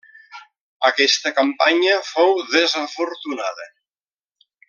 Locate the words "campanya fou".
1.39-2.33